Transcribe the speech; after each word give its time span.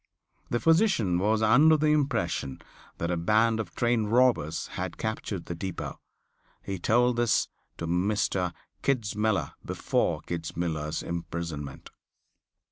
The 0.49 0.59
physician 0.59 1.19
was 1.19 1.43
under 1.43 1.77
the 1.77 1.89
impression 1.89 2.59
that 2.97 3.11
a 3.11 3.17
band 3.17 3.59
of 3.59 3.75
train 3.75 4.05
robbers 4.07 4.65
had 4.69 4.97
captured 4.97 5.45
the 5.45 5.53
depot. 5.53 5.99
He 6.63 6.79
told 6.79 7.17
this 7.17 7.47
to 7.77 7.85
Mr. 7.85 8.51
Kitzmiller 8.81 9.53
before 9.63 10.21
Kitzmiller's 10.21 11.03
imprisonment. 11.03 11.91